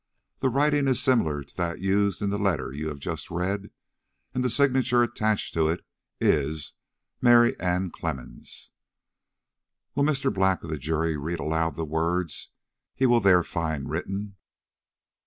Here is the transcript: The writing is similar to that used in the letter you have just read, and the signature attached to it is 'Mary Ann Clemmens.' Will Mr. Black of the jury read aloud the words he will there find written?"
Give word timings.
The 0.39 0.49
writing 0.49 0.87
is 0.87 0.99
similar 0.99 1.43
to 1.43 1.57
that 1.57 1.79
used 1.79 2.23
in 2.23 2.31
the 2.31 2.39
letter 2.39 2.73
you 2.73 2.87
have 2.87 2.97
just 2.97 3.29
read, 3.29 3.69
and 4.33 4.43
the 4.43 4.49
signature 4.49 5.03
attached 5.03 5.53
to 5.53 5.67
it 5.67 5.85
is 6.19 6.73
'Mary 7.21 7.53
Ann 7.59 7.91
Clemmens.' 7.91 8.71
Will 9.93 10.03
Mr. 10.03 10.33
Black 10.33 10.63
of 10.63 10.71
the 10.71 10.79
jury 10.79 11.17
read 11.17 11.39
aloud 11.39 11.75
the 11.75 11.85
words 11.85 12.49
he 12.95 13.05
will 13.05 13.19
there 13.19 13.43
find 13.43 13.91
written?" 13.91 14.37